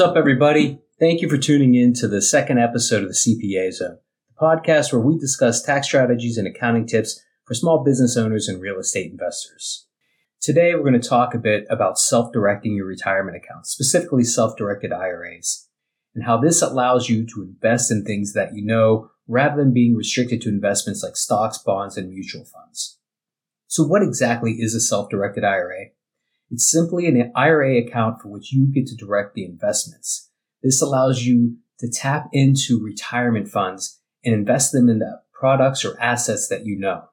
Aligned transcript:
What's 0.00 0.12
up, 0.12 0.16
everybody? 0.16 0.78
Thank 0.98 1.20
you 1.20 1.28
for 1.28 1.36
tuning 1.36 1.74
in 1.74 1.92
to 1.96 2.08
the 2.08 2.22
second 2.22 2.58
episode 2.58 3.02
of 3.02 3.10
the 3.10 3.14
CPA 3.14 3.70
Zone, 3.70 3.98
the 4.28 4.42
podcast 4.42 4.94
where 4.94 5.02
we 5.02 5.18
discuss 5.18 5.62
tax 5.62 5.88
strategies 5.88 6.38
and 6.38 6.48
accounting 6.48 6.86
tips 6.86 7.22
for 7.44 7.52
small 7.52 7.84
business 7.84 8.16
owners 8.16 8.48
and 8.48 8.62
real 8.62 8.78
estate 8.78 9.10
investors. 9.10 9.86
Today, 10.40 10.74
we're 10.74 10.88
going 10.88 10.98
to 10.98 11.06
talk 11.06 11.34
a 11.34 11.38
bit 11.38 11.66
about 11.68 11.98
self 11.98 12.32
directing 12.32 12.74
your 12.74 12.86
retirement 12.86 13.36
accounts, 13.36 13.72
specifically 13.72 14.24
self 14.24 14.56
directed 14.56 14.90
IRAs, 14.90 15.68
and 16.14 16.24
how 16.24 16.38
this 16.38 16.62
allows 16.62 17.10
you 17.10 17.26
to 17.26 17.42
invest 17.42 17.90
in 17.90 18.02
things 18.02 18.32
that 18.32 18.54
you 18.54 18.64
know 18.64 19.10
rather 19.28 19.62
than 19.62 19.74
being 19.74 19.94
restricted 19.94 20.40
to 20.40 20.48
investments 20.48 21.02
like 21.02 21.18
stocks, 21.18 21.58
bonds, 21.58 21.98
and 21.98 22.08
mutual 22.08 22.46
funds. 22.46 22.98
So, 23.66 23.84
what 23.84 24.02
exactly 24.02 24.52
is 24.60 24.74
a 24.74 24.80
self 24.80 25.10
directed 25.10 25.44
IRA? 25.44 25.88
It's 26.50 26.70
simply 26.70 27.06
an 27.06 27.32
IRA 27.36 27.78
account 27.78 28.20
for 28.20 28.28
which 28.28 28.52
you 28.52 28.66
get 28.66 28.86
to 28.88 28.96
direct 28.96 29.34
the 29.34 29.44
investments. 29.44 30.30
This 30.62 30.82
allows 30.82 31.22
you 31.22 31.56
to 31.78 31.88
tap 31.88 32.28
into 32.32 32.82
retirement 32.82 33.48
funds 33.48 34.00
and 34.24 34.34
invest 34.34 34.72
them 34.72 34.88
in 34.88 34.98
the 34.98 35.22
products 35.32 35.84
or 35.84 35.98
assets 36.00 36.48
that 36.48 36.66
you 36.66 36.78
know. 36.78 37.04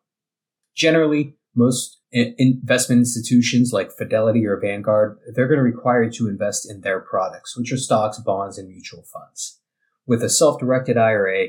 Generally, 0.76 1.36
most 1.56 2.02
investment 2.12 3.00
institutions 3.00 3.72
like 3.74 3.92
Fidelity 3.92 4.46
or 4.46 4.60
Vanguard, 4.60 5.18
they're 5.34 5.48
going 5.48 5.58
to 5.58 5.64
require 5.64 6.04
you 6.04 6.12
to 6.12 6.28
invest 6.28 6.70
in 6.70 6.82
their 6.82 7.00
products, 7.00 7.58
which 7.58 7.72
are 7.72 7.78
stocks, 7.78 8.20
bonds, 8.20 8.58
and 8.58 8.68
mutual 8.68 9.04
funds. 9.04 9.60
With 10.06 10.24
a 10.24 10.30
self-directed 10.30 10.98
IRA, 10.98 11.48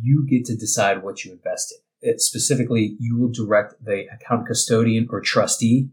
you 0.00 0.26
get 0.28 0.44
to 0.46 0.56
decide 0.56 1.02
what 1.02 1.24
you 1.24 1.32
invest 1.32 1.72
in. 1.72 2.10
It, 2.10 2.20
specifically, 2.20 2.96
you 2.98 3.18
will 3.18 3.30
direct 3.30 3.74
the 3.84 4.06
account 4.12 4.46
custodian 4.46 5.08
or 5.10 5.20
trustee 5.20 5.90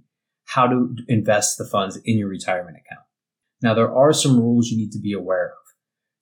how 0.48 0.68
to 0.68 0.96
invest 1.08 1.58
the 1.58 1.66
funds 1.66 1.98
in 2.06 2.18
your 2.18 2.30
retirement 2.30 2.78
account. 2.78 3.06
Now, 3.62 3.74
there 3.74 3.94
are 3.94 4.14
some 4.14 4.40
rules 4.40 4.70
you 4.70 4.78
need 4.78 4.92
to 4.94 5.00
be 5.00 5.14
aware 5.14 5.48
of. 5.48 5.68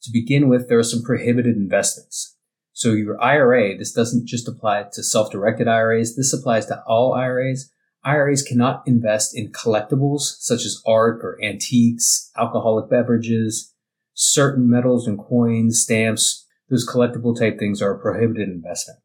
To 0.04 0.12
begin 0.12 0.50
with, 0.50 0.68
there 0.68 0.80
are 0.80 0.84
some 0.84 1.04
prohibited 1.04 1.56
investments. 1.56 2.36
So 2.74 2.92
your 2.92 3.22
IRA, 3.22 3.78
this 3.78 3.92
doesn't 3.92 4.28
just 4.28 4.48
apply 4.48 4.86
to 4.94 5.04
self-directed 5.04 5.68
IRAs. 5.68 6.16
This 6.16 6.34
applies 6.34 6.66
to 6.68 6.84
all 6.88 7.14
IRAs. 7.14 7.72
IRAs 8.04 8.44
cannot 8.44 8.84
invest 8.86 9.36
in 9.36 9.52
collectibles 9.52 10.36
such 10.40 10.66
as 10.66 10.82
art 10.86 11.22
or 11.24 11.40
antiques, 11.44 12.32
alcoholic 12.38 12.90
beverages, 12.90 13.74
certain 14.14 14.70
metals 14.70 15.08
and 15.08 15.18
coins, 15.18 15.82
stamps. 15.82 16.46
Those 16.70 16.88
collectible 16.88 17.38
type 17.38 17.58
things 17.58 17.82
are 17.82 17.94
a 17.94 18.00
prohibited 18.00 18.50
investment. 18.50 19.00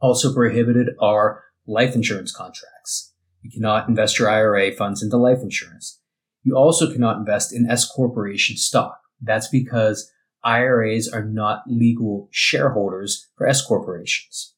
Also 0.00 0.32
prohibited 0.34 0.88
are 1.00 1.44
life 1.66 1.94
insurance 1.94 2.32
contracts. 2.32 3.12
You 3.46 3.52
cannot 3.52 3.88
invest 3.88 4.18
your 4.18 4.28
IRA 4.28 4.72
funds 4.72 5.04
into 5.04 5.16
life 5.16 5.38
insurance. 5.40 6.00
You 6.42 6.56
also 6.56 6.92
cannot 6.92 7.18
invest 7.18 7.52
in 7.52 7.70
S 7.70 7.88
corporation 7.88 8.56
stock. 8.56 8.98
That's 9.20 9.46
because 9.46 10.10
IRAs 10.42 11.08
are 11.08 11.24
not 11.24 11.62
legal 11.68 12.28
shareholders 12.32 13.28
for 13.36 13.46
S 13.46 13.64
corporations. 13.64 14.54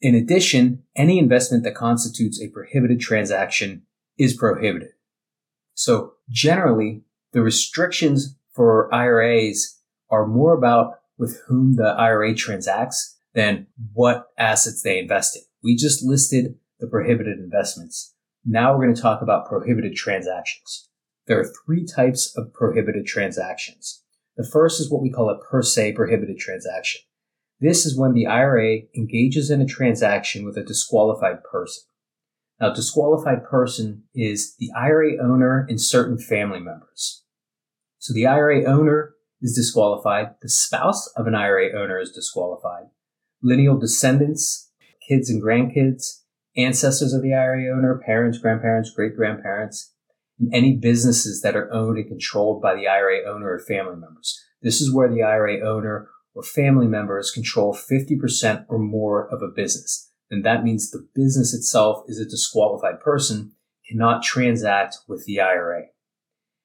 In 0.00 0.14
addition, 0.14 0.84
any 0.96 1.18
investment 1.18 1.64
that 1.64 1.74
constitutes 1.74 2.40
a 2.40 2.48
prohibited 2.48 2.98
transaction 2.98 3.82
is 4.16 4.34
prohibited. 4.34 4.92
So 5.74 6.14
generally, 6.30 7.02
the 7.32 7.42
restrictions 7.42 8.38
for 8.54 8.92
IRAs 8.94 9.80
are 10.08 10.26
more 10.26 10.54
about 10.54 10.94
with 11.18 11.42
whom 11.46 11.76
the 11.76 11.88
IRA 11.88 12.34
transacts 12.34 13.18
than 13.34 13.66
what 13.92 14.28
assets 14.38 14.80
they 14.82 14.98
invest 14.98 15.36
in. 15.36 15.42
We 15.62 15.76
just 15.76 16.02
listed 16.02 16.54
the 16.82 16.88
prohibited 16.88 17.38
investments. 17.38 18.12
Now 18.44 18.72
we're 18.72 18.84
going 18.84 18.94
to 18.94 19.00
talk 19.00 19.22
about 19.22 19.48
prohibited 19.48 19.94
transactions. 19.94 20.88
There 21.26 21.38
are 21.38 21.52
three 21.64 21.86
types 21.86 22.36
of 22.36 22.52
prohibited 22.52 23.06
transactions. 23.06 24.02
The 24.36 24.44
first 24.44 24.80
is 24.80 24.90
what 24.90 25.00
we 25.00 25.10
call 25.10 25.30
a 25.30 25.38
per 25.38 25.62
se 25.62 25.92
prohibited 25.92 26.38
transaction. 26.38 27.02
This 27.60 27.86
is 27.86 27.96
when 27.96 28.14
the 28.14 28.26
IRA 28.26 28.78
engages 28.96 29.48
in 29.48 29.60
a 29.60 29.66
transaction 29.66 30.44
with 30.44 30.56
a 30.56 30.64
disqualified 30.64 31.44
person. 31.44 31.84
Now, 32.60 32.72
disqualified 32.72 33.44
person 33.44 34.02
is 34.12 34.56
the 34.56 34.70
IRA 34.76 35.22
owner 35.22 35.64
and 35.68 35.80
certain 35.80 36.18
family 36.18 36.58
members. 36.58 37.22
So 37.98 38.12
the 38.12 38.26
IRA 38.26 38.64
owner 38.64 39.14
is 39.40 39.54
disqualified. 39.54 40.34
The 40.42 40.48
spouse 40.48 41.06
of 41.16 41.28
an 41.28 41.36
IRA 41.36 41.80
owner 41.80 42.00
is 42.00 42.10
disqualified. 42.10 42.86
Lineal 43.40 43.78
descendants, 43.78 44.70
kids 45.08 45.30
and 45.30 45.40
grandkids, 45.40 46.21
ancestors 46.56 47.12
of 47.12 47.22
the 47.22 47.34
IRA 47.34 47.74
owner, 47.74 48.00
parents, 48.04 48.38
grandparents, 48.38 48.90
great 48.90 49.16
grandparents, 49.16 49.92
and 50.38 50.52
any 50.54 50.76
businesses 50.76 51.40
that 51.42 51.56
are 51.56 51.72
owned 51.72 51.98
and 51.98 52.08
controlled 52.08 52.60
by 52.60 52.74
the 52.74 52.88
IRA 52.88 53.20
owner 53.26 53.52
or 53.52 53.58
family 53.58 53.96
members. 53.96 54.40
This 54.60 54.80
is 54.80 54.94
where 54.94 55.08
the 55.08 55.22
IRA 55.22 55.60
owner 55.60 56.08
or 56.34 56.42
family 56.42 56.86
members 56.86 57.30
control 57.30 57.74
50% 57.74 58.66
or 58.68 58.78
more 58.78 59.28
of 59.28 59.42
a 59.42 59.48
business. 59.54 60.10
And 60.30 60.44
that 60.44 60.64
means 60.64 60.90
the 60.90 61.06
business 61.14 61.52
itself 61.52 62.04
is 62.08 62.18
a 62.18 62.24
disqualified 62.24 63.00
person, 63.00 63.52
cannot 63.88 64.22
transact 64.22 64.98
with 65.06 65.26
the 65.26 65.40
IRA. 65.40 65.84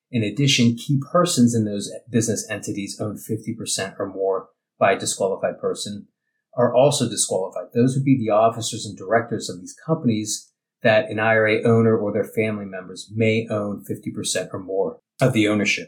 In 0.10 0.24
addition, 0.24 0.76
key 0.76 1.02
persons 1.12 1.54
in 1.54 1.66
those 1.66 1.92
business 2.10 2.50
entities 2.50 2.98
own 3.00 3.18
50% 3.18 4.00
or 4.00 4.08
more 4.08 4.50
by 4.80 4.94
a 4.94 5.00
disqualified 5.00 5.60
person, 5.60 6.08
are 6.58 6.76
also 6.76 7.08
disqualified. 7.08 7.68
Those 7.74 7.96
would 7.96 8.04
be 8.04 8.18
the 8.18 8.32
officers 8.32 8.86
and 8.86 8.98
directors 8.98 9.50
of 9.50 9.62
these 9.62 9.76
companies 9.86 10.52
that 10.84 11.10
an 11.10 11.20
IRA 11.20 11.64
owner 11.64 11.98
or 11.98 12.12
their 12.12 12.26
family 12.26 12.66
members 12.66 13.10
may 13.16 13.48
own 13.50 13.86
50% 13.90 14.54
or 14.54 14.60
more 14.60 15.00
of 15.22 15.34
the 15.34 15.48
ownership. 15.48 15.88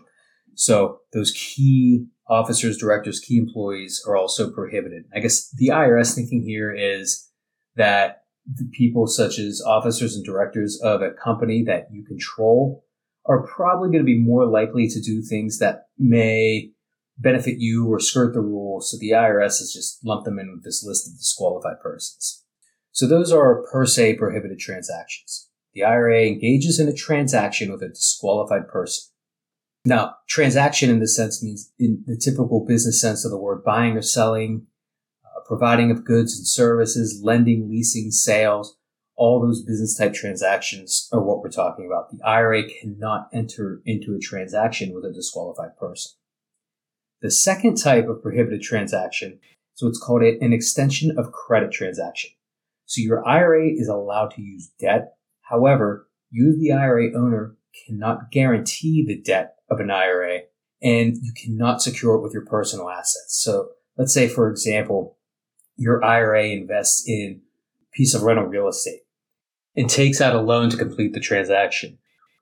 So 0.56 1.00
those 1.14 1.32
key 1.32 2.06
officers, 2.28 2.78
directors, 2.78 3.20
key 3.20 3.38
employees 3.38 4.04
are 4.08 4.16
also 4.16 4.52
prohibited. 4.52 5.06
I 5.14 5.20
guess 5.20 5.50
the 5.52 5.70
IRS 5.70 6.14
thinking 6.14 6.44
here 6.44 6.74
is 6.74 7.30
that 7.76 8.24
the 8.46 8.70
people 8.72 9.08
such 9.08 9.40
as 9.40 9.62
officers 9.66 10.16
and 10.16 10.26
directors 10.26 10.80
of 10.82 11.02
a 11.02 11.12
company 11.12 11.64
that 11.66 11.88
you 11.92 12.04
control 12.04 12.84
are 13.26 13.46
probably 13.46 13.90
going 13.90 14.04
to 14.04 14.12
be 14.12 14.20
more 14.20 14.46
likely 14.46 14.88
to 14.88 15.02
do 15.02 15.22
things 15.22 15.60
that 15.60 15.88
may 15.98 16.72
benefit 17.20 17.60
you 17.60 17.88
or 17.88 18.00
skirt 18.00 18.34
the 18.34 18.42
rules. 18.42 18.92
So 18.92 18.98
the 18.98 19.12
IRS 19.12 19.60
has 19.60 19.72
just 19.74 20.04
lumped 20.06 20.26
them 20.26 20.40
in 20.40 20.52
with 20.52 20.64
this 20.64 20.84
list 20.84 21.08
of 21.08 21.18
disqualified 21.18 21.82
persons. 21.82 22.44
So 22.92 23.08
those 23.08 23.32
are 23.32 23.64
per 23.72 23.86
se 23.86 24.16
prohibited 24.16 24.60
transactions. 24.60 25.50
The 25.74 25.84
IRA 25.84 26.26
engages 26.26 26.80
in 26.80 26.88
a 26.88 26.94
transaction 26.94 27.72
with 27.72 27.84
a 27.84 27.90
disqualified 27.90 28.68
person. 28.68 29.12
Now, 29.86 30.16
transaction 30.28 30.90
in 30.90 31.00
this 31.00 31.16
sense 31.16 31.44
means 31.44 31.72
in 31.80 32.04
the 32.06 32.18
typical 32.18 32.66
business 32.66 33.00
sense 33.00 33.24
of 33.24 33.32
the 33.32 33.38
word 33.38 33.64
buying 33.64 33.96
or 33.96 34.02
selling, 34.02 34.68
uh, 35.24 35.42
providing 35.48 35.92
of 35.92 36.04
goods 36.04 36.38
and 36.38 36.46
services, 36.46 37.22
lending, 37.24 37.70
leasing, 37.70 38.12
sales, 38.12 38.78
all 39.16 39.42
those 39.42 39.62
business 39.62 39.98
type 39.98 40.14
transactions 40.14 41.08
are 41.12 41.22
what 41.22 41.42
we're 41.42 41.50
talking 41.50 41.86
about. 41.86 42.10
The 42.12 42.26
IRA 42.26 42.64
cannot 42.64 43.30
enter 43.34 43.82
into 43.86 44.16
a 44.16 44.20
transaction 44.20 44.94
with 44.94 45.06
a 45.06 45.14
disqualified 45.14 45.78
person. 45.78 46.14
The 47.22 47.32
second 47.32 47.76
type 47.76 48.08
of 48.08 48.22
prohibited 48.22 48.62
transaction 48.62 49.40
so 49.80 49.88
it's 49.88 49.98
called 49.98 50.24
an 50.24 50.52
extension 50.52 51.18
of 51.18 51.32
credit 51.32 51.72
transaction. 51.72 52.32
So 52.86 53.00
your 53.00 53.26
IRA 53.26 53.70
is 53.70 53.88
allowed 53.88 54.32
to 54.32 54.42
use 54.42 54.70
debt. 54.78 55.14
However, 55.44 56.10
you, 56.30 56.60
the 56.60 56.74
IRA 56.74 57.18
owner, 57.18 57.56
cannot 57.86 58.30
guarantee 58.30 59.06
the 59.08 59.22
debt 59.22 59.56
of 59.70 59.80
an 59.80 59.90
IRA 59.90 60.42
and 60.82 61.16
you 61.22 61.32
cannot 61.32 61.82
secure 61.82 62.16
it 62.16 62.22
with 62.22 62.34
your 62.34 62.46
personal 62.46 62.90
assets. 62.90 63.42
So 63.42 63.70
let's 63.98 64.14
say, 64.14 64.28
for 64.28 64.50
example, 64.50 65.18
your 65.78 66.04
IRA 66.04 66.48
invests 66.48 67.08
in 67.08 67.40
a 67.82 67.96
piece 67.96 68.14
of 68.14 68.24
rental 68.24 68.48
real 68.48 68.68
estate 68.68 69.04
and 69.78 69.90
takes 69.90 70.20
out 70.20 70.36
a 70.36 70.42
loan 70.42 70.70
to 70.72 70.78
complete 70.78 71.14
the 71.14 71.22
transaction. 71.22 72.00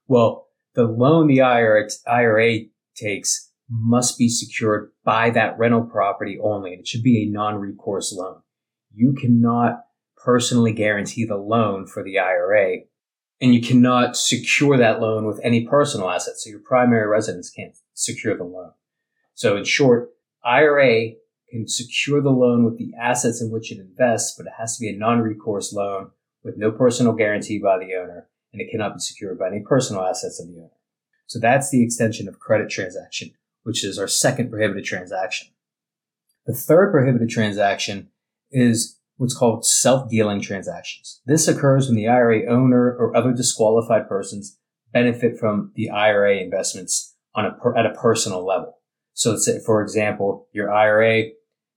Well, 0.07 0.47
the 0.74 0.85
loan 0.85 1.27
the 1.27 1.41
IRA, 1.41 1.88
IRA 2.07 2.62
takes 2.95 3.46
must 3.69 4.17
be 4.17 4.29
secured 4.29 4.91
by 5.03 5.29
that 5.31 5.57
rental 5.57 5.83
property 5.83 6.39
only. 6.41 6.73
It 6.73 6.87
should 6.87 7.03
be 7.03 7.23
a 7.23 7.31
non-recourse 7.31 8.13
loan. 8.13 8.41
You 8.93 9.13
cannot 9.13 9.83
personally 10.15 10.71
guarantee 10.71 11.25
the 11.25 11.37
loan 11.37 11.85
for 11.85 12.03
the 12.03 12.19
IRA 12.19 12.79
and 13.39 13.53
you 13.53 13.61
cannot 13.61 14.17
secure 14.17 14.77
that 14.77 14.99
loan 14.99 15.25
with 15.25 15.39
any 15.43 15.67
personal 15.67 16.09
assets. 16.09 16.43
So 16.43 16.49
your 16.49 16.59
primary 16.59 17.07
residence 17.07 17.49
can't 17.49 17.75
secure 17.93 18.35
the 18.35 18.43
loan. 18.43 18.71
So 19.35 19.55
in 19.57 19.63
short, 19.63 20.09
IRA 20.43 21.11
can 21.49 21.67
secure 21.67 22.21
the 22.21 22.31
loan 22.31 22.65
with 22.65 22.77
the 22.77 22.91
assets 22.99 23.41
in 23.41 23.51
which 23.51 23.71
it 23.71 23.79
invests, 23.79 24.33
but 24.35 24.47
it 24.47 24.53
has 24.57 24.77
to 24.77 24.81
be 24.81 24.89
a 24.89 24.97
non-recourse 24.97 25.71
loan 25.71 26.11
with 26.43 26.57
no 26.57 26.71
personal 26.71 27.13
guarantee 27.13 27.59
by 27.59 27.77
the 27.77 27.93
owner 27.95 28.27
and 28.53 28.61
it 28.61 28.71
cannot 28.71 28.95
be 28.95 28.99
secured 28.99 29.37
by 29.37 29.47
any 29.47 29.59
personal 29.59 30.03
assets 30.03 30.39
of 30.39 30.47
the 30.47 30.57
owner. 30.57 30.71
So 31.27 31.39
that's 31.39 31.69
the 31.69 31.83
extension 31.83 32.27
of 32.27 32.39
credit 32.39 32.69
transaction 32.69 33.31
which 33.67 33.83
is 33.83 33.99
our 33.99 34.07
second 34.07 34.49
prohibited 34.49 34.85
transaction. 34.85 35.49
The 36.45 36.53
third 36.53 36.89
prohibited 36.93 37.27
transaction 37.27 38.07
is 38.49 38.97
what's 39.17 39.37
called 39.37 39.65
self-dealing 39.65 40.39
transactions. 40.39 41.21
This 41.25 41.49
occurs 41.49 41.87
when 41.87 41.97
the 41.97 42.07
IRA 42.07 42.49
owner 42.49 42.95
or 42.97 43.13
other 43.13 43.33
disqualified 43.33 44.07
persons 44.07 44.57
benefit 44.93 45.37
from 45.37 45.73
the 45.75 45.89
IRA 45.89 46.37
investments 46.37 47.13
on 47.35 47.45
a 47.45 47.51
per, 47.51 47.75
at 47.75 47.85
a 47.85 47.93
personal 47.93 48.45
level. 48.45 48.77
So 49.11 49.31
let's 49.31 49.43
say, 49.43 49.59
for 49.59 49.81
example, 49.81 50.47
your 50.53 50.71
IRA 50.71 51.31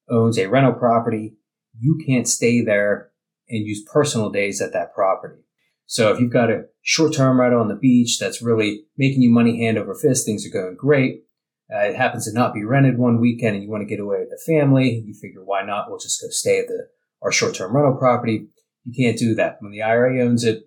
owns 0.08 0.38
a 0.38 0.48
rental 0.48 0.74
property. 0.74 1.34
You 1.76 2.00
can't 2.06 2.28
stay 2.28 2.60
there 2.64 3.10
and 3.48 3.66
use 3.66 3.82
personal 3.92 4.30
days 4.30 4.62
at 4.62 4.72
that 4.74 4.94
property. 4.94 5.42
So 5.86 6.12
if 6.12 6.20
you've 6.20 6.32
got 6.32 6.50
a 6.50 6.66
short-term 6.82 7.40
rental 7.40 7.60
on 7.60 7.66
the 7.66 7.74
beach 7.74 8.20
that's 8.20 8.40
really 8.40 8.84
making 8.96 9.22
you 9.22 9.30
money 9.30 9.58
hand 9.64 9.76
over 9.76 9.96
fist, 9.96 10.24
things 10.24 10.46
are 10.46 10.50
going 10.50 10.76
great. 10.78 11.24
Uh, 11.72 11.88
it 11.88 11.96
happens 11.96 12.24
to 12.24 12.32
not 12.32 12.52
be 12.52 12.64
rented 12.64 12.98
one 12.98 13.20
weekend 13.20 13.54
and 13.54 13.62
you 13.62 13.70
want 13.70 13.80
to 13.82 13.88
get 13.88 14.00
away 14.00 14.18
with 14.18 14.30
the 14.30 14.52
family. 14.52 15.04
You 15.06 15.14
figure, 15.14 15.44
why 15.44 15.64
not? 15.64 15.88
We'll 15.88 15.98
just 15.98 16.20
go 16.20 16.28
stay 16.30 16.58
at 16.58 16.66
the, 16.66 16.88
our 17.22 17.30
short-term 17.30 17.74
rental 17.74 17.96
property. 17.96 18.48
You 18.84 18.92
can't 18.96 19.18
do 19.18 19.34
that. 19.36 19.58
When 19.60 19.70
the 19.70 19.82
IRA 19.82 20.24
owns 20.24 20.42
it, 20.42 20.64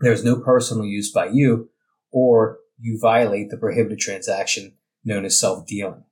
there's 0.00 0.24
no 0.24 0.36
personal 0.36 0.84
use 0.84 1.10
by 1.10 1.26
you 1.26 1.70
or 2.12 2.58
you 2.78 2.98
violate 3.00 3.50
the 3.50 3.56
prohibited 3.56 3.98
transaction 3.98 4.74
known 5.04 5.24
as 5.24 5.38
self-dealing. 5.38 6.04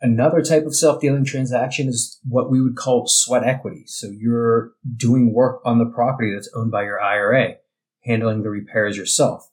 Another 0.00 0.42
type 0.42 0.64
of 0.64 0.76
self-dealing 0.76 1.24
transaction 1.24 1.88
is 1.88 2.20
what 2.26 2.50
we 2.50 2.62
would 2.62 2.76
call 2.76 3.06
sweat 3.06 3.44
equity. 3.44 3.82
So 3.86 4.08
you're 4.08 4.72
doing 4.96 5.34
work 5.34 5.60
on 5.64 5.78
the 5.78 5.86
property 5.86 6.32
that's 6.32 6.50
owned 6.54 6.70
by 6.70 6.84
your 6.84 7.00
IRA, 7.00 7.56
handling 8.04 8.42
the 8.42 8.50
repairs 8.50 8.96
yourself. 8.96 9.50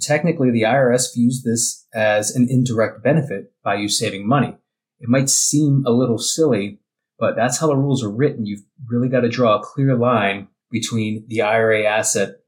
Technically, 0.00 0.50
the 0.50 0.62
IRS 0.62 1.14
views 1.14 1.42
this 1.42 1.86
as 1.94 2.34
an 2.34 2.48
indirect 2.50 3.02
benefit 3.02 3.52
by 3.62 3.76
you 3.76 3.88
saving 3.88 4.26
money. 4.26 4.56
It 5.00 5.08
might 5.08 5.28
seem 5.28 5.84
a 5.86 5.90
little 5.90 6.18
silly, 6.18 6.80
but 7.18 7.36
that's 7.36 7.58
how 7.58 7.66
the 7.66 7.76
rules 7.76 8.02
are 8.02 8.10
written. 8.10 8.46
You've 8.46 8.64
really 8.86 9.08
got 9.08 9.20
to 9.20 9.28
draw 9.28 9.56
a 9.56 9.62
clear 9.62 9.96
line 9.96 10.48
between 10.70 11.24
the 11.28 11.42
IRA 11.42 11.84
asset 11.84 12.40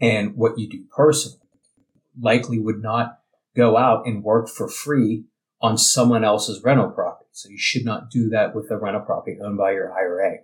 and 0.00 0.36
what 0.36 0.58
you 0.58 0.68
do 0.68 0.84
personally. 0.94 1.38
Likely 2.20 2.58
would 2.58 2.82
not 2.82 3.20
go 3.56 3.76
out 3.76 4.06
and 4.06 4.22
work 4.22 4.48
for 4.48 4.68
free 4.68 5.24
on 5.60 5.78
someone 5.78 6.24
else's 6.24 6.62
rental 6.62 6.90
property. 6.90 7.28
So 7.32 7.48
you 7.48 7.58
should 7.58 7.84
not 7.84 8.10
do 8.10 8.28
that 8.30 8.54
with 8.54 8.70
a 8.70 8.76
rental 8.76 9.02
property 9.02 9.38
owned 9.42 9.58
by 9.58 9.72
your 9.72 9.92
IRA. 9.92 10.38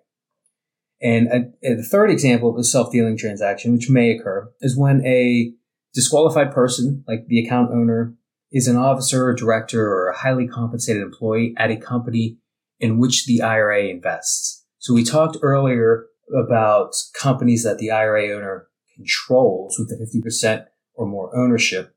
And, 1.01 1.29
a, 1.63 1.75
the 1.75 1.83
third 1.83 2.11
example 2.11 2.51
of 2.51 2.57
a 2.57 2.65
self-dealing 2.65 3.17
transaction, 3.17 3.73
which 3.73 3.91
may 3.91 4.13
occur, 4.13 4.51
is 4.61 4.77
when 4.77 5.05
a 5.05 5.53
disqualified 5.95 6.53
person, 6.53 7.05
like 7.07 7.27
the 7.27 7.45
account 7.45 7.71
owner, 7.71 8.15
is 8.51 8.69
an 8.69 8.77
officer 8.77 9.27
or 9.27 9.35
director 9.35 9.87
or 9.87 10.09
a 10.09 10.17
highly 10.17 10.47
compensated 10.47 11.03
employee 11.03 11.55
at 11.57 11.71
a 11.71 11.77
company 11.77 12.39
in 12.79 12.99
which 12.99 13.27
the 13.27 13.43
IRA 13.43 13.85
invests. 13.85 14.65
So 14.79 14.93
we 14.93 15.05
talked 15.05 15.39
earlier 15.43 16.07
about 16.37 16.95
companies 17.19 17.63
that 17.65 17.79
the 17.79 17.91
IRA 17.91 18.35
owner 18.37 18.69
controls 18.97 19.77
with 19.79 19.89
the 19.89 19.97
50% 19.97 20.67
or 20.95 21.07
more 21.07 21.35
ownership. 21.37 21.95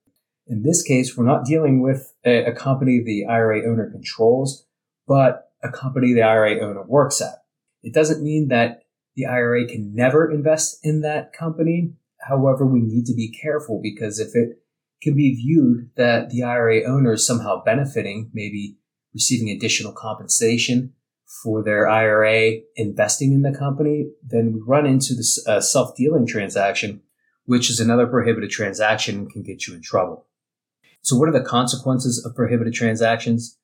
In 0.47 0.63
this 0.63 0.83
case, 0.83 1.18
we're 1.18 1.25
not 1.25 1.45
dealing 1.45 1.81
with 1.81 2.13
a, 2.25 2.45
a 2.45 2.53
company 2.53 3.01
the 3.03 3.25
IRA 3.25 3.69
owner 3.69 3.89
controls, 3.89 4.65
but 5.07 5.50
a 5.63 5.69
company 5.71 6.13
the 6.13 6.21
IRA 6.21 6.59
owner 6.63 6.83
works 6.83 7.21
at. 7.21 7.44
It 7.81 7.94
doesn't 7.94 8.24
mean 8.24 8.50
that 8.50 8.83
the 9.15 9.25
IRA 9.25 9.65
can 9.68 9.95
never 9.95 10.30
invest 10.30 10.80
in 10.83 11.01
that 11.01 11.33
company. 11.33 11.94
However, 12.27 12.66
we 12.66 12.81
need 12.81 13.06
to 13.06 13.13
be 13.13 13.30
careful 13.30 13.80
because 13.81 14.19
if 14.19 14.36
it 14.36 14.60
can 15.01 15.16
be 15.16 15.36
viewed 15.36 15.92
that 15.95 16.30
the 16.30 16.44
IRA 16.44 16.83
owner 16.83 17.13
is 17.13 17.25
somehow 17.25 17.63
benefiting, 17.63 18.31
maybe 18.33 18.77
receiving 19.13 19.50
additional 19.50 19.92
compensation 19.92 20.94
for 21.44 21.63
their 21.63 21.88
IRA 21.88 22.62
investing 22.75 23.33
in 23.33 23.42
the 23.42 23.56
company, 23.57 24.07
then 24.24 24.54
we 24.54 24.62
run 24.66 24.86
into 24.86 25.13
this 25.13 25.45
uh, 25.48 25.62
self 25.62 25.95
dealing 25.95 26.25
transaction, 26.25 27.01
which 27.45 27.69
is 27.69 27.80
another 27.80 28.07
prohibited 28.07 28.50
transaction 28.50 29.16
and 29.16 29.31
can 29.31 29.44
get 29.44 29.68
you 29.68 29.75
in 29.75 29.81
trouble. 29.81 30.25
So, 31.01 31.16
what 31.16 31.30
are 31.30 31.38
the 31.38 31.45
consequences 31.45 32.24
of 32.25 32.36
prohibited 32.36 32.74
transactions? 32.74 33.57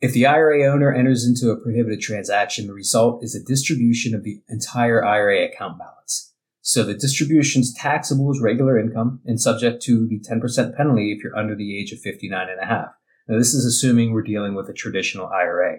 If 0.00 0.12
the 0.12 0.26
IRA 0.26 0.64
owner 0.64 0.92
enters 0.92 1.24
into 1.24 1.50
a 1.50 1.60
prohibited 1.60 2.00
transaction, 2.00 2.66
the 2.66 2.72
result 2.72 3.22
is 3.22 3.34
a 3.34 3.44
distribution 3.44 4.14
of 4.14 4.24
the 4.24 4.40
entire 4.48 5.04
IRA 5.04 5.44
account 5.44 5.78
balance. 5.78 6.29
So 6.70 6.84
the 6.84 6.94
distribution 6.94 7.62
is 7.62 7.74
taxable 7.76 8.30
as 8.30 8.40
regular 8.40 8.78
income 8.78 9.18
and 9.24 9.40
subject 9.40 9.82
to 9.82 10.06
the 10.06 10.20
10% 10.20 10.76
penalty 10.76 11.10
if 11.10 11.20
you're 11.20 11.36
under 11.36 11.56
the 11.56 11.76
age 11.76 11.90
of 11.90 11.98
59 11.98 12.48
and 12.48 12.60
a 12.60 12.64
half. 12.64 12.90
Now, 13.26 13.38
this 13.38 13.54
is 13.54 13.64
assuming 13.64 14.12
we're 14.12 14.22
dealing 14.22 14.54
with 14.54 14.68
a 14.68 14.72
traditional 14.72 15.26
IRA. 15.26 15.78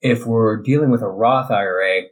If 0.00 0.26
we're 0.26 0.60
dealing 0.60 0.90
with 0.90 1.02
a 1.02 1.08
Roth 1.08 1.52
IRA, 1.52 2.06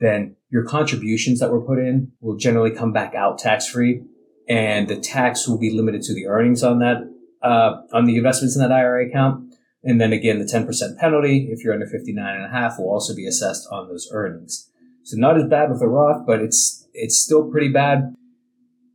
then 0.00 0.34
your 0.50 0.64
contributions 0.64 1.38
that 1.38 1.52
were 1.52 1.60
put 1.60 1.78
in 1.78 2.10
will 2.20 2.36
generally 2.36 2.72
come 2.72 2.92
back 2.92 3.14
out 3.14 3.38
tax 3.38 3.68
free 3.68 4.02
and 4.48 4.88
the 4.88 4.96
tax 4.96 5.46
will 5.46 5.56
be 5.56 5.70
limited 5.70 6.02
to 6.02 6.12
the 6.12 6.26
earnings 6.26 6.64
on 6.64 6.80
that, 6.80 7.08
uh, 7.40 7.76
on 7.92 8.06
the 8.06 8.16
investments 8.16 8.56
in 8.56 8.62
that 8.62 8.72
IRA 8.72 9.06
account. 9.06 9.54
And 9.84 10.00
then 10.00 10.12
again, 10.12 10.40
the 10.40 10.44
10% 10.44 10.98
penalty, 10.98 11.50
if 11.52 11.62
you're 11.62 11.72
under 11.72 11.86
59 11.86 12.34
and 12.34 12.46
a 12.46 12.48
half, 12.48 12.80
will 12.80 12.90
also 12.90 13.14
be 13.14 13.28
assessed 13.28 13.68
on 13.70 13.86
those 13.86 14.08
earnings. 14.10 14.68
So 15.04 15.16
not 15.16 15.36
as 15.36 15.48
bad 15.48 15.70
with 15.70 15.82
a 15.82 15.86
Roth, 15.86 16.26
but 16.26 16.40
it's, 16.40 16.83
it's 16.94 17.18
still 17.18 17.50
pretty 17.50 17.68
bad. 17.68 18.14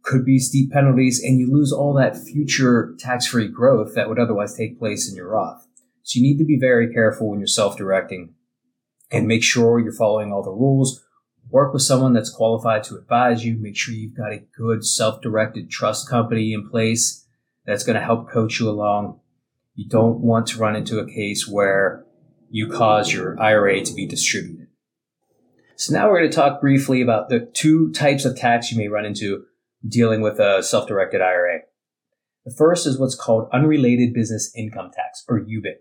Could 0.02 0.26
be 0.26 0.40
steep 0.40 0.72
penalties 0.72 1.22
and 1.24 1.40
you 1.40 1.52
lose 1.52 1.72
all 1.72 1.94
that 1.94 2.18
future 2.18 2.96
tax-free 3.00 3.50
growth 3.50 3.94
that 3.96 4.10
would 4.10 4.20
otherwise 4.20 4.56
take 4.56 4.80
place 4.80 5.10
in 5.10 5.16
your 5.16 5.30
Roth. 5.30 5.68
So 6.04 6.18
you 6.18 6.24
need 6.24 6.38
to 6.40 6.46
be 6.46 6.58
very 6.60 6.92
careful 6.92 7.30
when 7.30 7.40
you're 7.40 7.48
self-directing 7.48 8.34
and 9.12 9.28
make 9.28 9.44
sure 9.44 9.80
you're 9.80 9.92
following 9.92 10.32
all 10.32 10.44
the 10.44 10.52
rules. 10.52 11.06
Work 11.52 11.74
with 11.74 11.84
someone 11.84 12.14
that's 12.14 12.30
qualified 12.30 12.84
to 12.86 12.96
advise 12.96 13.46
you. 13.46 13.58
Make 13.58 13.78
sure 13.78 13.94
you've 13.94 14.18
got 14.18 14.32
a 14.32 14.46
good 14.58 14.86
self-directed 14.86 15.70
trust 15.70 16.10
company 16.10 16.54
in 16.54 16.70
place 16.70 17.28
that's 17.66 17.84
going 17.84 18.00
to 18.00 18.06
help 18.06 18.30
coach 18.30 18.60
you 18.60 18.70
along 18.70 19.20
you 19.80 19.88
don't 19.88 20.20
want 20.20 20.46
to 20.48 20.60
run 20.60 20.76
into 20.76 21.00
a 21.00 21.08
case 21.08 21.48
where 21.48 22.04
you 22.50 22.70
cause 22.70 23.14
your 23.14 23.40
IRA 23.40 23.82
to 23.82 23.94
be 23.94 24.06
distributed. 24.06 24.68
So 25.80 25.94
now 25.94 26.10
we're 26.10 26.20
going 26.20 26.30
to 26.30 26.36
talk 26.36 26.60
briefly 26.60 27.02
about 27.02 27.30
the 27.30 27.50
two 27.54 27.94
types 27.94 28.26
of 28.26 28.36
tax 28.36 28.70
you 28.70 28.78
may 28.78 28.90
run 28.90 29.06
into 29.06 29.46
dealing 29.88 30.20
with 30.20 30.38
a 30.38 30.62
self-directed 30.62 31.22
IRA. 31.22 31.60
The 32.44 32.54
first 32.54 32.86
is 32.86 33.00
what's 33.00 33.16
called 33.16 33.48
unrelated 33.54 34.14
business 34.14 34.52
income 34.58 34.92
tax 34.94 35.24
or 35.30 35.40
UBIT. 35.40 35.78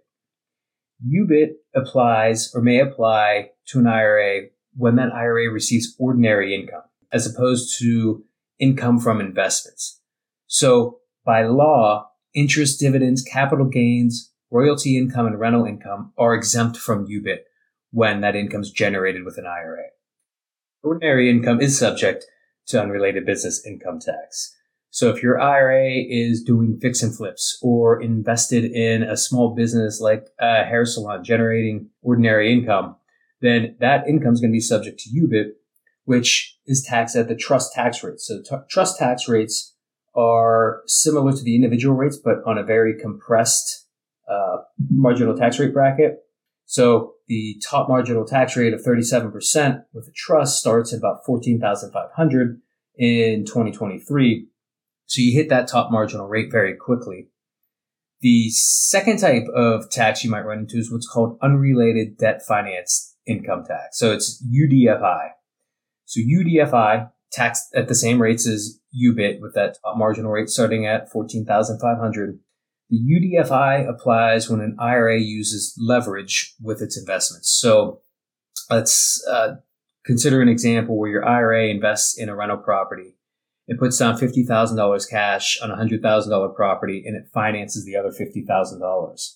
UBIT 1.04 1.54
applies 1.74 2.54
or 2.54 2.62
may 2.62 2.78
apply 2.78 3.50
to 3.70 3.80
an 3.80 3.88
IRA 3.88 4.42
when 4.76 4.94
that 4.94 5.12
IRA 5.12 5.50
receives 5.50 5.96
ordinary 5.98 6.54
income 6.54 6.84
as 7.10 7.26
opposed 7.26 7.76
to 7.80 8.24
income 8.60 9.00
from 9.00 9.20
investments. 9.20 10.00
So 10.46 11.00
by 11.24 11.42
law, 11.42 12.08
interest, 12.36 12.78
dividends, 12.78 13.20
capital 13.24 13.66
gains, 13.66 14.32
royalty 14.48 14.96
income, 14.96 15.26
and 15.26 15.40
rental 15.40 15.64
income 15.64 16.12
are 16.16 16.34
exempt 16.34 16.76
from 16.76 17.08
UBIT 17.08 17.40
when 17.90 18.20
that 18.20 18.36
income 18.36 18.62
is 18.62 18.70
generated 18.70 19.24
with 19.24 19.38
an 19.38 19.46
IRA. 19.46 19.84
Ordinary 20.82 21.30
income 21.30 21.60
is 21.60 21.78
subject 21.78 22.24
to 22.66 22.80
unrelated 22.80 23.26
business 23.26 23.64
income 23.66 23.98
tax. 23.98 24.54
So 24.90 25.10
if 25.10 25.22
your 25.22 25.40
IRA 25.40 26.02
is 26.08 26.42
doing 26.42 26.78
fix 26.80 27.02
and 27.02 27.14
flips 27.14 27.58
or 27.62 28.00
invested 28.00 28.64
in 28.64 29.02
a 29.02 29.16
small 29.16 29.54
business 29.54 30.00
like 30.00 30.26
a 30.40 30.64
hair 30.64 30.84
salon 30.86 31.24
generating 31.24 31.90
ordinary 32.02 32.52
income, 32.52 32.96
then 33.40 33.76
that 33.80 34.08
income 34.08 34.34
is 34.34 34.40
going 34.40 34.50
to 34.50 34.56
be 34.56 34.60
subject 34.60 34.98
to 35.00 35.10
UBIT, 35.10 35.50
which 36.04 36.58
is 36.66 36.82
taxed 36.82 37.16
at 37.16 37.28
the 37.28 37.36
trust 37.36 37.72
tax 37.74 38.02
rate. 38.02 38.20
So 38.20 38.42
t- 38.42 38.64
trust 38.70 38.98
tax 38.98 39.28
rates 39.28 39.74
are 40.16 40.82
similar 40.86 41.32
to 41.32 41.42
the 41.42 41.54
individual 41.54 41.94
rates, 41.94 42.16
but 42.16 42.38
on 42.46 42.58
a 42.58 42.64
very 42.64 42.98
compressed 42.98 43.86
uh, 44.28 44.58
marginal 44.90 45.36
tax 45.36 45.58
rate 45.58 45.72
bracket. 45.72 46.18
So 46.70 47.14
the 47.28 47.60
top 47.66 47.88
marginal 47.88 48.26
tax 48.26 48.54
rate 48.54 48.74
of 48.74 48.82
37% 48.82 49.84
with 49.94 50.06
a 50.06 50.12
trust 50.14 50.60
starts 50.60 50.92
at 50.92 50.98
about 50.98 51.24
14,500 51.24 52.60
in 52.94 53.46
2023. 53.46 54.46
So 55.06 55.22
you 55.22 55.32
hit 55.32 55.48
that 55.48 55.66
top 55.66 55.90
marginal 55.90 56.28
rate 56.28 56.52
very 56.52 56.76
quickly. 56.76 57.28
The 58.20 58.50
second 58.50 59.18
type 59.18 59.46
of 59.54 59.90
tax 59.90 60.22
you 60.22 60.30
might 60.30 60.44
run 60.44 60.58
into 60.58 60.76
is 60.76 60.92
what's 60.92 61.08
called 61.08 61.38
unrelated 61.40 62.18
debt 62.18 62.42
finance 62.46 63.16
income 63.26 63.64
tax. 63.66 63.98
So 63.98 64.12
it's 64.12 64.44
UDFI. 64.44 65.28
So 66.04 66.20
UDFI 66.20 67.10
taxed 67.32 67.74
at 67.74 67.88
the 67.88 67.94
same 67.94 68.20
rates 68.20 68.46
as 68.46 68.78
UBIT 68.94 69.40
with 69.40 69.54
that 69.54 69.78
top 69.82 69.96
marginal 69.96 70.32
rate 70.32 70.50
starting 70.50 70.84
at 70.84 71.10
14,500. 71.10 72.40
The 72.90 72.98
UDFI 72.98 73.88
applies 73.88 74.48
when 74.48 74.60
an 74.60 74.76
IRA 74.78 75.20
uses 75.20 75.74
leverage 75.78 76.54
with 76.60 76.80
its 76.80 76.98
investments. 76.98 77.50
So 77.50 78.00
let's 78.70 79.22
uh, 79.28 79.56
consider 80.04 80.40
an 80.40 80.48
example 80.48 80.98
where 80.98 81.10
your 81.10 81.24
IRA 81.24 81.66
invests 81.66 82.18
in 82.18 82.28
a 82.30 82.36
rental 82.36 82.56
property. 82.56 83.16
It 83.66 83.78
puts 83.78 83.98
down 83.98 84.16
$50,000 84.16 85.10
cash 85.10 85.58
on 85.60 85.70
a 85.70 85.76
$100,000 85.76 86.56
property 86.56 87.04
and 87.06 87.14
it 87.14 87.30
finances 87.34 87.84
the 87.84 87.96
other 87.96 88.10
$50,000. 88.10 89.34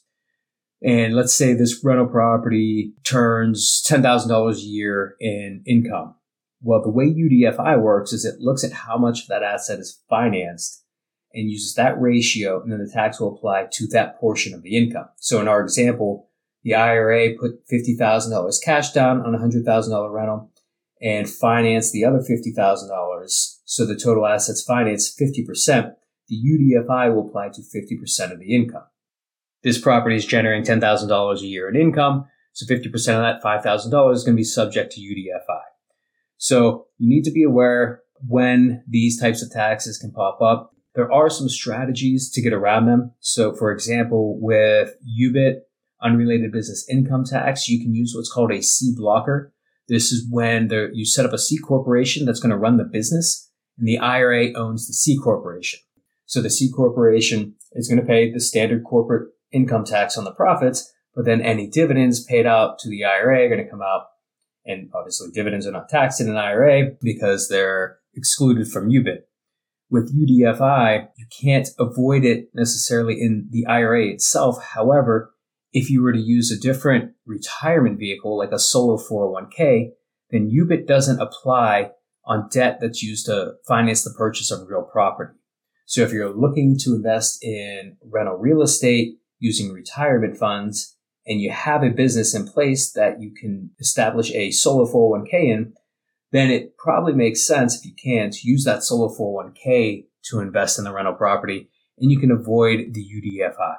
And 0.84 1.14
let's 1.14 1.34
say 1.34 1.52
this 1.52 1.84
rental 1.84 2.06
property 2.06 2.94
turns 3.04 3.84
$10,000 3.86 4.54
a 4.54 4.60
year 4.60 5.14
in 5.20 5.62
income. 5.66 6.14
Well, 6.62 6.82
the 6.82 6.90
way 6.90 7.06
UDFI 7.06 7.80
works 7.80 8.12
is 8.14 8.24
it 8.24 8.40
looks 8.40 8.64
at 8.64 8.72
how 8.72 8.96
much 8.96 9.22
of 9.22 9.28
that 9.28 9.42
asset 9.42 9.78
is 9.78 10.00
financed 10.08 10.81
and 11.34 11.50
uses 11.50 11.74
that 11.74 12.00
ratio, 12.00 12.62
and 12.62 12.70
then 12.70 12.78
the 12.78 12.90
tax 12.92 13.20
will 13.20 13.34
apply 13.34 13.68
to 13.72 13.86
that 13.88 14.18
portion 14.18 14.54
of 14.54 14.62
the 14.62 14.76
income. 14.76 15.08
So 15.16 15.40
in 15.40 15.48
our 15.48 15.60
example, 15.60 16.28
the 16.62 16.74
IRA 16.74 17.36
put 17.38 17.66
$50,000 17.68 18.64
cash 18.64 18.92
down 18.92 19.20
on 19.20 19.34
a 19.34 19.38
$100,000 19.38 20.12
rental 20.12 20.52
and 21.00 21.28
finance 21.28 21.90
the 21.90 22.04
other 22.04 22.20
$50,000. 22.20 23.58
So 23.64 23.84
the 23.84 23.96
total 23.96 24.26
assets 24.26 24.62
financed 24.62 25.18
50%. 25.18 25.94
The 26.28 26.36
UDFI 26.36 27.12
will 27.12 27.28
apply 27.28 27.48
to 27.48 27.60
50% 27.60 28.32
of 28.32 28.38
the 28.38 28.54
income. 28.54 28.84
This 29.62 29.80
property 29.80 30.16
is 30.16 30.26
generating 30.26 30.64
$10,000 30.64 31.40
a 31.40 31.46
year 31.46 31.68
in 31.68 31.76
income. 31.76 32.26
So 32.52 32.66
50% 32.66 32.84
of 32.84 32.92
that 32.92 33.42
$5,000 33.42 34.14
is 34.14 34.24
going 34.24 34.36
to 34.36 34.40
be 34.40 34.44
subject 34.44 34.92
to 34.92 35.00
UDFI. 35.00 35.62
So 36.36 36.86
you 36.98 37.08
need 37.08 37.24
to 37.24 37.30
be 37.30 37.42
aware 37.42 38.02
when 38.26 38.84
these 38.88 39.20
types 39.20 39.42
of 39.42 39.50
taxes 39.50 39.98
can 39.98 40.12
pop 40.12 40.40
up. 40.40 40.71
There 40.94 41.10
are 41.10 41.30
some 41.30 41.48
strategies 41.48 42.30
to 42.32 42.42
get 42.42 42.52
around 42.52 42.86
them. 42.86 43.12
So 43.20 43.54
for 43.54 43.72
example, 43.72 44.38
with 44.40 44.94
UBIT, 45.20 45.60
unrelated 46.02 46.52
business 46.52 46.86
income 46.90 47.24
tax, 47.24 47.68
you 47.68 47.80
can 47.80 47.94
use 47.94 48.12
what's 48.14 48.32
called 48.32 48.52
a 48.52 48.62
C 48.62 48.92
blocker. 48.94 49.52
This 49.88 50.12
is 50.12 50.26
when 50.30 50.68
there, 50.68 50.92
you 50.92 51.06
set 51.06 51.24
up 51.24 51.32
a 51.32 51.38
C 51.38 51.58
corporation 51.58 52.26
that's 52.26 52.40
going 52.40 52.50
to 52.50 52.56
run 52.56 52.76
the 52.76 52.84
business 52.84 53.50
and 53.78 53.88
the 53.88 53.98
IRA 53.98 54.52
owns 54.54 54.86
the 54.86 54.92
C 54.92 55.16
corporation. 55.16 55.80
So 56.26 56.42
the 56.42 56.50
C 56.50 56.70
corporation 56.70 57.54
is 57.72 57.88
going 57.88 58.00
to 58.00 58.06
pay 58.06 58.30
the 58.30 58.40
standard 58.40 58.84
corporate 58.84 59.30
income 59.50 59.84
tax 59.84 60.16
on 60.16 60.24
the 60.24 60.32
profits, 60.32 60.92
but 61.14 61.24
then 61.24 61.40
any 61.40 61.68
dividends 61.68 62.24
paid 62.24 62.46
out 62.46 62.78
to 62.80 62.88
the 62.88 63.04
IRA 63.04 63.44
are 63.44 63.48
going 63.48 63.64
to 63.64 63.70
come 63.70 63.82
out. 63.82 64.06
And 64.64 64.90
obviously 64.94 65.30
dividends 65.32 65.66
are 65.66 65.72
not 65.72 65.88
taxed 65.88 66.20
in 66.20 66.28
an 66.28 66.36
IRA 66.36 66.90
because 67.00 67.48
they're 67.48 67.98
excluded 68.14 68.68
from 68.68 68.90
UBIT. 68.90 69.22
With 69.92 70.16
UDFI, 70.16 71.08
you 71.18 71.26
can't 71.42 71.68
avoid 71.78 72.24
it 72.24 72.48
necessarily 72.54 73.20
in 73.20 73.48
the 73.50 73.66
IRA 73.66 74.06
itself. 74.06 74.56
However, 74.72 75.34
if 75.70 75.90
you 75.90 76.02
were 76.02 76.14
to 76.14 76.18
use 76.18 76.50
a 76.50 76.58
different 76.58 77.12
retirement 77.26 77.98
vehicle 77.98 78.38
like 78.38 78.52
a 78.52 78.58
solo 78.58 78.96
401k, 78.96 79.90
then 80.30 80.50
UBIT 80.50 80.86
doesn't 80.86 81.20
apply 81.20 81.90
on 82.24 82.48
debt 82.50 82.78
that's 82.80 83.02
used 83.02 83.26
to 83.26 83.52
finance 83.68 84.02
the 84.02 84.14
purchase 84.16 84.50
of 84.50 84.66
real 84.66 84.80
property. 84.80 85.34
So 85.84 86.00
if 86.00 86.10
you're 86.10 86.34
looking 86.34 86.78
to 86.84 86.94
invest 86.94 87.44
in 87.44 87.98
rental 88.02 88.38
real 88.38 88.62
estate 88.62 89.18
using 89.40 89.74
retirement 89.74 90.38
funds 90.38 90.96
and 91.26 91.38
you 91.38 91.50
have 91.50 91.82
a 91.82 91.90
business 91.90 92.34
in 92.34 92.48
place 92.48 92.90
that 92.92 93.20
you 93.20 93.34
can 93.38 93.72
establish 93.78 94.32
a 94.32 94.52
solo 94.52 94.90
401k 94.90 95.34
in, 95.34 95.74
then 96.32 96.50
it 96.50 96.76
probably 96.76 97.12
makes 97.12 97.46
sense 97.46 97.78
if 97.78 97.84
you 97.84 97.92
can 97.94 98.30
to 98.30 98.38
use 98.42 98.64
that 98.64 98.82
solo 98.82 99.14
401k 99.14 100.06
to 100.30 100.40
invest 100.40 100.78
in 100.78 100.84
the 100.84 100.92
rental 100.92 101.14
property 101.14 101.70
and 101.98 102.10
you 102.10 102.18
can 102.18 102.30
avoid 102.30 102.94
the 102.94 103.04
UDFI. 103.04 103.76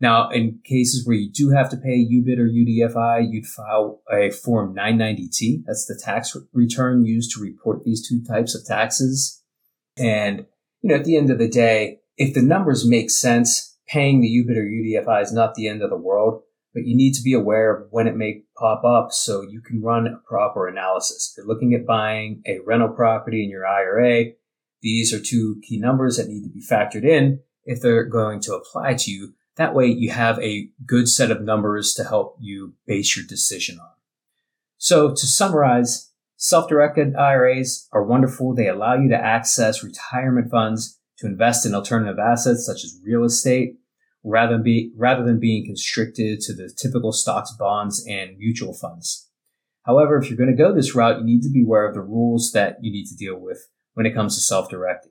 Now, 0.00 0.30
in 0.30 0.60
cases 0.64 1.06
where 1.06 1.16
you 1.16 1.30
do 1.30 1.50
have 1.50 1.68
to 1.70 1.76
pay 1.76 1.98
UBIT 1.98 2.38
or 2.38 2.48
UDFI, 2.48 3.30
you'd 3.30 3.46
file 3.46 4.00
a 4.10 4.30
Form 4.30 4.74
990T. 4.74 5.64
That's 5.66 5.84
the 5.84 6.00
tax 6.02 6.34
return 6.54 7.04
used 7.04 7.32
to 7.32 7.42
report 7.42 7.84
these 7.84 8.06
two 8.08 8.22
types 8.24 8.54
of 8.54 8.64
taxes. 8.64 9.42
And, 9.98 10.46
you 10.80 10.88
know, 10.88 10.94
at 10.94 11.04
the 11.04 11.18
end 11.18 11.30
of 11.30 11.38
the 11.38 11.48
day, 11.48 11.98
if 12.16 12.32
the 12.32 12.40
numbers 12.40 12.88
make 12.88 13.10
sense, 13.10 13.76
paying 13.86 14.22
the 14.22 14.28
UBIT 14.28 14.56
or 14.56 14.64
UDFI 14.64 15.22
is 15.22 15.32
not 15.34 15.54
the 15.54 15.68
end 15.68 15.82
of 15.82 15.90
the 15.90 15.96
world, 15.96 16.44
but 16.72 16.84
you 16.84 16.96
need 16.96 17.14
to 17.14 17.22
be 17.22 17.32
aware 17.32 17.74
of 17.74 17.88
when 17.90 18.06
it 18.06 18.16
may 18.16 18.42
pop 18.56 18.84
up 18.84 19.12
so 19.12 19.42
you 19.42 19.60
can 19.60 19.82
run 19.82 20.06
a 20.06 20.16
proper 20.28 20.68
analysis. 20.68 21.32
If 21.32 21.38
you're 21.38 21.52
looking 21.52 21.74
at 21.74 21.86
buying 21.86 22.42
a 22.46 22.60
rental 22.64 22.88
property 22.88 23.44
in 23.44 23.50
your 23.50 23.66
IRA, 23.66 24.32
these 24.82 25.12
are 25.12 25.20
two 25.20 25.60
key 25.66 25.78
numbers 25.78 26.16
that 26.16 26.28
need 26.28 26.44
to 26.44 26.50
be 26.50 26.62
factored 26.62 27.04
in 27.04 27.40
if 27.64 27.80
they're 27.80 28.04
going 28.04 28.40
to 28.40 28.54
apply 28.54 28.94
to 28.94 29.10
you 29.10 29.34
that 29.60 29.74
way 29.74 29.86
you 29.88 30.10
have 30.10 30.38
a 30.38 30.70
good 30.86 31.06
set 31.06 31.30
of 31.30 31.42
numbers 31.42 31.92
to 31.92 32.04
help 32.04 32.36
you 32.40 32.72
base 32.86 33.14
your 33.14 33.26
decision 33.26 33.78
on. 33.78 33.90
So 34.78 35.10
to 35.10 35.26
summarize, 35.26 36.12
self-directed 36.36 37.14
IRAs 37.14 37.86
are 37.92 38.02
wonderful. 38.02 38.54
They 38.54 38.68
allow 38.68 38.94
you 38.94 39.10
to 39.10 39.22
access 39.22 39.84
retirement 39.84 40.50
funds 40.50 40.98
to 41.18 41.26
invest 41.26 41.66
in 41.66 41.74
alternative 41.74 42.18
assets 42.18 42.64
such 42.64 42.84
as 42.84 42.98
real 43.04 43.24
estate 43.24 43.76
rather 44.22 44.54
than 44.54 44.62
be, 44.62 44.92
rather 44.96 45.24
than 45.24 45.40
being 45.40 45.64
constricted 45.64 46.40
to 46.40 46.54
the 46.54 46.72
typical 46.76 47.12
stocks, 47.12 47.52
bonds, 47.58 48.04
and 48.06 48.36
mutual 48.38 48.74
funds. 48.74 49.28
However, 49.84 50.18
if 50.18 50.28
you're 50.28 50.36
going 50.36 50.54
to 50.54 50.62
go 50.62 50.74
this 50.74 50.94
route, 50.94 51.18
you 51.18 51.24
need 51.24 51.42
to 51.42 51.50
be 51.50 51.62
aware 51.62 51.88
of 51.88 51.94
the 51.94 52.02
rules 52.02 52.52
that 52.52 52.76
you 52.82 52.92
need 52.92 53.06
to 53.06 53.16
deal 53.16 53.38
with 53.38 53.66
when 53.94 54.06
it 54.06 54.14
comes 54.14 54.34
to 54.34 54.40
self-directed. 54.40 55.10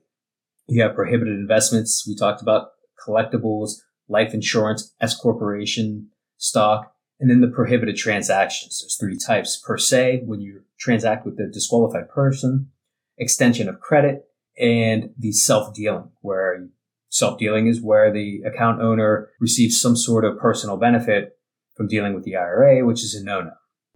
You 0.68 0.82
have 0.82 0.94
prohibited 0.94 1.34
investments. 1.34 2.04
We 2.06 2.14
talked 2.14 2.40
about 2.40 2.68
collectibles, 3.04 3.72
life 4.08 4.32
insurance, 4.32 4.94
S 5.00 5.16
corporation, 5.16 6.10
stock, 6.36 6.92
and 7.18 7.28
then 7.28 7.40
the 7.40 7.48
prohibited 7.48 7.96
transactions. 7.96 8.80
There's 8.80 8.96
three 8.96 9.18
types 9.18 9.56
per 9.56 9.76
se 9.76 10.22
when 10.24 10.40
you 10.40 10.62
transact 10.78 11.26
with 11.26 11.36
the 11.36 11.50
disqualified 11.52 12.08
person, 12.08 12.70
extension 13.18 13.68
of 13.68 13.80
credit, 13.80 14.24
and 14.58 15.10
the 15.18 15.32
self 15.32 15.74
dealing, 15.74 16.10
where 16.20 16.68
self 17.10 17.38
dealing 17.38 17.66
is 17.66 17.82
where 17.82 18.10
the 18.10 18.40
account 18.46 18.80
owner 18.80 19.28
receives 19.38 19.80
some 19.80 19.96
sort 19.96 20.24
of 20.24 20.38
personal 20.38 20.78
benefit 20.78 21.36
from 21.76 21.88
dealing 21.88 22.14
with 22.14 22.24
the 22.24 22.36
IRA, 22.36 22.84
which 22.84 23.04
is 23.04 23.14
a 23.14 23.22
no 23.22 23.42
no. 23.42 23.52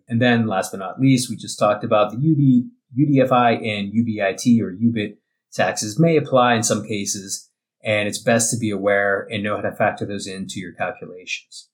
And 0.07 0.21
then 0.21 0.47
last 0.47 0.73
but 0.73 0.81
not 0.81 1.01
least, 1.01 1.31
we 1.31 1.37
just 1.37 1.59
talked 1.59 1.83
about 1.83 2.11
the 2.11 2.19
UD, 2.19 2.69
UDFI 2.99 3.67
and 3.67 3.93
UBIT 3.93 4.61
or 4.61 4.73
UBIT 4.73 5.17
taxes 5.53 5.99
may 5.99 6.17
apply 6.17 6.55
in 6.55 6.63
some 6.63 6.85
cases 6.85 7.49
and 7.83 8.09
it's 8.09 8.19
best 8.19 8.51
to 8.51 8.59
be 8.59 8.71
aware 8.71 9.27
and 9.31 9.43
know 9.43 9.57
how 9.57 9.63
to 9.63 9.73
factor 9.73 10.07
those 10.07 10.27
into 10.27 10.59
your 10.59 10.73
calculations. 10.73 11.69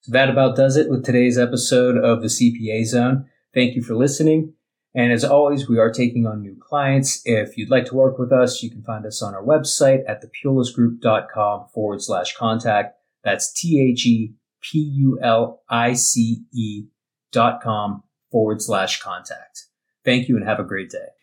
So 0.00 0.12
that 0.12 0.30
about 0.30 0.56
does 0.56 0.76
it 0.76 0.88
with 0.88 1.04
today's 1.04 1.38
episode 1.38 1.96
of 1.96 2.22
the 2.22 2.28
CPA 2.28 2.84
Zone. 2.86 3.26
Thank 3.54 3.74
you 3.74 3.82
for 3.82 3.94
listening. 3.94 4.55
And 4.96 5.12
as 5.12 5.24
always, 5.24 5.68
we 5.68 5.78
are 5.78 5.92
taking 5.92 6.26
on 6.26 6.40
new 6.40 6.56
clients. 6.58 7.20
If 7.26 7.58
you'd 7.58 7.70
like 7.70 7.84
to 7.86 7.94
work 7.94 8.18
with 8.18 8.32
us, 8.32 8.62
you 8.62 8.70
can 8.70 8.82
find 8.82 9.04
us 9.04 9.20
on 9.22 9.34
our 9.34 9.44
website 9.44 10.00
at 10.08 10.24
thepulicegroup.com 10.24 11.66
forward 11.74 12.02
slash 12.02 12.34
contact. 12.34 12.98
That's 13.22 13.52
T 13.52 13.78
H 13.78 14.06
E 14.06 14.34
P 14.62 14.78
U 14.78 15.18
L 15.22 15.62
I 15.68 15.92
C 15.92 16.46
E 16.50 16.86
dot 17.30 17.60
com 17.60 18.04
forward 18.30 18.62
slash 18.62 19.00
contact. 19.00 19.66
Thank 20.02 20.28
you 20.28 20.36
and 20.36 20.46
have 20.46 20.60
a 20.60 20.64
great 20.64 20.88
day. 20.88 21.15